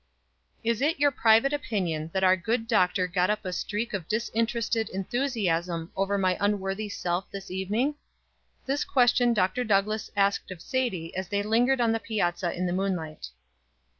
"Is 0.63 0.81
it 0.81 0.97
your 0.99 1.11
private 1.11 1.53
opinion 1.53 2.09
that 2.11 2.23
our 2.23 2.35
good 2.35 2.67
doctor 2.67 3.05
got 3.07 3.29
up 3.29 3.45
a 3.45 3.53
streak 3.53 3.93
of 3.93 4.07
disinterested 4.07 4.89
enthusiasm 4.89 5.91
over 5.95 6.17
my 6.17 6.37
unworthy 6.39 6.89
self 6.89 7.29
this 7.29 7.51
evening?" 7.51 7.93
This 8.65 8.83
question 8.83 9.31
Dr. 9.31 9.63
Douglass 9.63 10.09
asked 10.15 10.49
of 10.49 10.59
Sadie 10.59 11.15
as 11.15 11.27
they 11.27 11.43
lingered 11.43 11.79
on 11.79 11.91
the 11.91 11.99
piazza 11.99 12.51
in 12.51 12.65
the 12.65 12.73
moonlight. 12.73 13.27